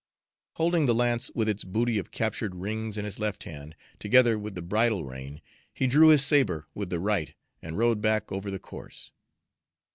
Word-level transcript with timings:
Holding 0.55 0.87
the 0.87 0.95
lance 0.95 1.29
with 1.35 1.47
its 1.47 1.63
booty 1.63 1.99
of 1.99 2.09
captured 2.09 2.55
rings 2.55 2.97
in 2.97 3.05
his 3.05 3.19
left 3.19 3.43
hand, 3.43 3.75
together 3.99 4.35
with 4.39 4.55
the 4.55 4.63
bridle 4.63 5.03
rein, 5.05 5.41
he 5.71 5.85
drew 5.85 6.07
his 6.07 6.25
sabre 6.25 6.65
with 6.73 6.89
the 6.89 6.99
right 6.99 7.35
and 7.61 7.77
rode 7.77 8.01
back 8.01 8.31
over 8.31 8.49
the 8.49 8.57
course. 8.57 9.11